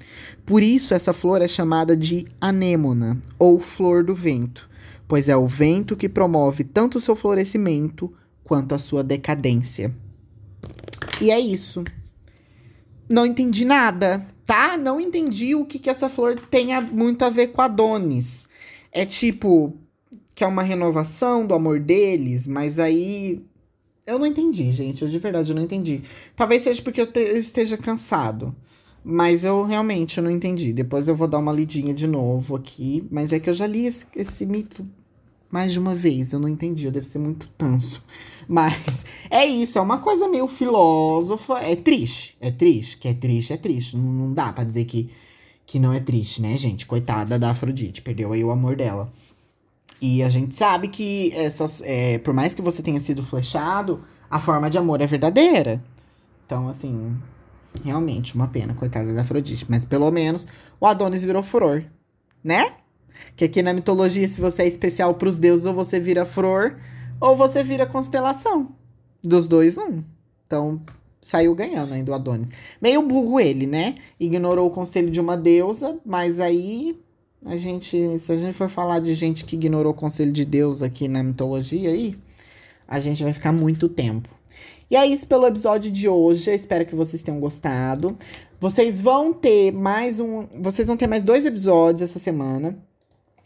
Por 0.44 0.62
isso, 0.62 0.92
essa 0.92 1.14
flor 1.14 1.40
é 1.40 1.48
chamada 1.48 1.96
de 1.96 2.26
anêmona, 2.38 3.18
ou 3.38 3.58
flor 3.58 4.04
do 4.04 4.14
vento 4.14 4.68
pois 5.06 5.28
é 5.28 5.36
o 5.36 5.46
vento 5.46 5.96
que 5.96 6.08
promove 6.08 6.64
tanto 6.64 6.98
o 6.98 7.00
seu 7.00 7.14
florescimento 7.14 8.12
quanto 8.42 8.74
a 8.74 8.78
sua 8.78 9.02
decadência. 9.02 9.94
E 11.20 11.30
é 11.30 11.38
isso. 11.38 11.84
Não 13.08 13.26
entendi 13.26 13.64
nada, 13.64 14.26
tá? 14.46 14.76
Não 14.76 15.00
entendi 15.00 15.54
o 15.54 15.64
que, 15.64 15.78
que 15.78 15.90
essa 15.90 16.08
flor 16.08 16.38
tenha 16.50 16.80
muito 16.80 17.24
a 17.24 17.30
ver 17.30 17.48
com 17.48 17.62
Adonis. 17.62 18.44
É 18.90 19.04
tipo, 19.04 19.76
que 20.34 20.44
é 20.44 20.46
uma 20.46 20.62
renovação 20.62 21.46
do 21.46 21.54
amor 21.54 21.80
deles, 21.80 22.46
mas 22.46 22.78
aí. 22.78 23.44
Eu 24.06 24.18
não 24.18 24.26
entendi, 24.26 24.70
gente. 24.72 25.02
Eu 25.02 25.08
de 25.08 25.18
verdade 25.18 25.50
eu 25.50 25.56
não 25.56 25.62
entendi. 25.62 26.02
Talvez 26.36 26.62
seja 26.62 26.82
porque 26.82 27.00
eu, 27.00 27.10
te, 27.10 27.20
eu 27.20 27.38
esteja 27.38 27.76
cansado. 27.78 28.54
Mas 29.04 29.44
eu 29.44 29.62
realmente 29.64 30.18
não 30.20 30.30
entendi. 30.30 30.72
Depois 30.72 31.06
eu 31.06 31.14
vou 31.14 31.28
dar 31.28 31.38
uma 31.38 31.52
lidinha 31.52 31.92
de 31.92 32.06
novo 32.06 32.56
aqui. 32.56 33.06
Mas 33.10 33.32
é 33.32 33.38
que 33.38 33.50
eu 33.50 33.54
já 33.54 33.66
li 33.66 33.84
esse, 33.84 34.06
esse 34.16 34.46
mito 34.46 34.84
mais 35.52 35.72
de 35.72 35.78
uma 35.78 35.94
vez. 35.94 36.32
Eu 36.32 36.40
não 36.40 36.48
entendi, 36.48 36.86
eu 36.86 36.90
devo 36.90 37.04
ser 37.04 37.18
muito 37.18 37.48
tanso. 37.58 38.02
Mas 38.48 39.04
é 39.30 39.44
isso, 39.44 39.78
é 39.78 39.80
uma 39.82 39.98
coisa 39.98 40.26
meio 40.26 40.48
filósofa. 40.48 41.58
É 41.60 41.76
triste, 41.76 42.36
é 42.40 42.50
triste. 42.50 42.96
Que 42.96 43.08
é 43.08 43.14
triste, 43.14 43.52
é 43.52 43.56
triste. 43.56 43.96
Não, 43.96 44.04
não 44.04 44.32
dá 44.32 44.52
para 44.52 44.64
dizer 44.64 44.86
que, 44.86 45.10
que 45.66 45.78
não 45.78 45.92
é 45.92 46.00
triste, 46.00 46.40
né, 46.40 46.56
gente? 46.56 46.86
Coitada 46.86 47.38
da 47.38 47.50
Afrodite, 47.50 48.00
perdeu 48.00 48.32
aí 48.32 48.42
o 48.42 48.50
amor 48.50 48.74
dela. 48.74 49.12
E 50.00 50.22
a 50.22 50.28
gente 50.28 50.54
sabe 50.54 50.88
que 50.88 51.30
essas, 51.34 51.82
é, 51.84 52.18
por 52.18 52.34
mais 52.34 52.52
que 52.52 52.60
você 52.60 52.82
tenha 52.82 53.00
sido 53.00 53.22
flechado, 53.22 54.02
a 54.30 54.40
forma 54.40 54.68
de 54.68 54.76
amor 54.76 55.00
é 55.00 55.06
verdadeira. 55.06 55.82
Então, 56.44 56.68
assim, 56.68 57.16
realmente, 57.82 58.34
uma 58.34 58.48
pena, 58.48 58.74
coitada 58.74 59.12
da 59.12 59.22
Afrodite. 59.22 59.66
Mas 59.68 59.84
pelo 59.84 60.10
menos 60.10 60.46
o 60.80 60.86
Adonis 60.86 61.22
virou 61.24 61.42
furor, 61.42 61.84
né? 62.42 62.72
Que 63.36 63.44
aqui 63.44 63.62
na 63.62 63.72
mitologia, 63.72 64.28
se 64.28 64.40
você 64.40 64.62
é 64.62 64.68
especial 64.68 65.14
pros 65.14 65.38
deuses, 65.38 65.66
ou 65.66 65.74
você 65.74 65.98
vira 65.98 66.24
furor, 66.24 66.76
ou 67.20 67.34
você 67.36 67.62
vira 67.62 67.86
constelação. 67.86 68.68
Dos 69.22 69.48
dois, 69.48 69.78
um. 69.78 70.02
Então, 70.46 70.80
saiu 71.20 71.54
ganhando 71.54 71.94
ainda 71.94 72.12
o 72.12 72.14
Adonis. 72.14 72.50
Meio 72.80 73.00
burro 73.02 73.40
ele, 73.40 73.66
né? 73.66 73.96
Ignorou 74.20 74.68
o 74.68 74.70
conselho 74.70 75.10
de 75.10 75.20
uma 75.20 75.36
deusa, 75.36 75.98
mas 76.04 76.38
aí 76.38 77.00
a 77.46 77.56
gente, 77.56 78.18
se 78.18 78.32
a 78.32 78.36
gente 78.36 78.52
for 78.52 78.68
falar 78.68 79.00
de 79.00 79.14
gente 79.14 79.44
que 79.44 79.56
ignorou 79.56 79.92
o 79.92 79.96
conselho 79.96 80.32
de 80.32 80.44
Deus 80.44 80.82
aqui 80.82 81.08
na 81.08 81.22
mitologia 81.22 81.90
aí, 81.90 82.16
a 82.86 83.00
gente 83.00 83.22
vai 83.22 83.32
ficar 83.32 83.52
muito 83.52 83.88
tempo. 83.88 84.28
E 84.90 84.96
é 84.96 85.06
isso 85.06 85.26
pelo 85.26 85.46
episódio 85.46 85.90
de 85.90 86.08
hoje. 86.08 86.50
Eu 86.50 86.54
espero 86.54 86.86
que 86.86 86.94
vocês 86.94 87.22
tenham 87.22 87.40
gostado. 87.40 88.16
Vocês 88.60 89.00
vão 89.00 89.32
ter 89.32 89.72
mais 89.72 90.20
um, 90.20 90.46
vocês 90.60 90.88
vão 90.88 90.96
ter 90.96 91.06
mais 91.06 91.24
dois 91.24 91.44
episódios 91.44 92.02
essa 92.02 92.18
semana. 92.18 92.78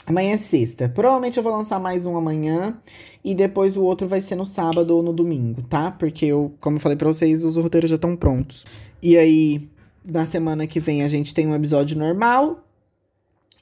Amanhã 0.06 0.34
é 0.34 0.38
sexta. 0.38 0.88
Provavelmente 0.88 1.36
eu 1.36 1.42
vou 1.42 1.52
lançar 1.52 1.78
mais 1.78 2.06
um 2.06 2.16
amanhã. 2.16 2.78
E 3.22 3.34
depois 3.34 3.76
o 3.76 3.82
outro 3.82 4.08
vai 4.08 4.20
ser 4.20 4.36
no 4.36 4.46
sábado 4.46 4.96
ou 4.96 5.02
no 5.02 5.12
domingo, 5.12 5.62
tá? 5.62 5.90
Porque 5.90 6.24
eu, 6.24 6.54
como 6.60 6.76
eu 6.76 6.80
falei 6.80 6.96
pra 6.96 7.08
vocês, 7.08 7.44
os 7.44 7.56
roteiros 7.56 7.90
já 7.90 7.96
estão 7.96 8.16
prontos. 8.16 8.64
E 9.02 9.18
aí, 9.18 9.68
na 10.04 10.24
semana 10.24 10.66
que 10.66 10.80
vem, 10.80 11.02
a 11.02 11.08
gente 11.08 11.34
tem 11.34 11.46
um 11.46 11.54
episódio 11.54 11.98
normal. 11.98 12.64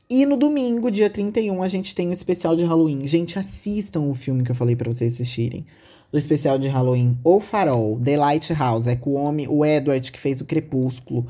E 0.09 0.25
no 0.25 0.37
domingo, 0.37 0.89
dia 0.89 1.11
31, 1.11 1.63
a 1.65 1.69
gente 1.69 1.93
tem 1.95 2.07
o 2.07 2.11
um 2.11 2.13
especial 2.13 2.55
de 2.55 2.65
Halloween. 2.65 3.09
Gente, 3.09 3.41
assistam 3.41 4.03
o 4.03 4.15
filme 4.15 4.45
que 4.45 4.53
eu 4.53 4.55
falei 4.55 4.77
para 4.77 4.93
vocês 4.93 5.15
assistirem. 5.15 5.67
Do 6.17 6.19
especial 6.19 6.59
de 6.59 6.67
Halloween. 6.67 7.19
O 7.23 7.41
Farol, 7.41 8.01
The 8.03 8.17
Lighthouse. 8.17 8.89
É 8.89 8.97
com 8.97 9.11
o 9.11 9.15
homem, 9.17 9.47
o 9.47 9.63
Edward, 9.63 10.11
que 10.11 10.19
fez 10.19 10.41
o 10.41 10.47
Crepúsculo. 10.47 11.27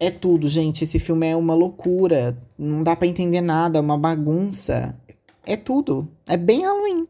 É 0.00 0.10
tudo, 0.10 0.48
gente. 0.48 0.82
Esse 0.82 0.98
filme 0.98 1.28
é 1.28 1.36
uma 1.36 1.54
loucura. 1.54 2.36
Não 2.58 2.82
dá 2.82 2.96
para 2.96 3.06
entender 3.06 3.40
nada, 3.40 3.78
é 3.78 3.80
uma 3.80 3.96
bagunça. 3.96 4.98
É 5.46 5.56
tudo. 5.56 6.08
É 6.26 6.36
bem 6.36 6.62
Halloween. 6.62 7.06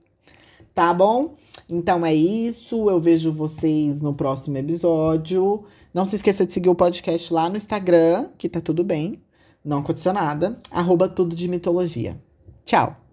Tá 0.74 0.92
bom? 0.92 1.34
Então 1.66 2.04
é 2.04 2.14
isso. 2.14 2.90
Eu 2.90 3.00
vejo 3.00 3.32
vocês 3.32 4.02
no 4.02 4.12
próximo 4.12 4.58
episódio. 4.58 5.64
Não 5.94 6.04
se 6.04 6.16
esqueça 6.16 6.44
de 6.44 6.52
seguir 6.52 6.68
o 6.68 6.74
podcast 6.74 7.32
lá 7.32 7.48
no 7.48 7.56
Instagram, 7.56 8.28
que 8.36 8.50
tá 8.50 8.60
tudo 8.60 8.84
bem. 8.84 9.18
Não 9.64 9.78
aconteceu 9.78 10.12
nada. 10.12 10.60
Arroba 10.70 11.08
tudo 11.08 11.34
de 11.34 11.48
mitologia. 11.48 12.20
Tchau! 12.66 13.03